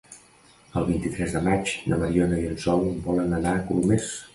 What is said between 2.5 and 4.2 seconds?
en Sol volen anar a Colomers.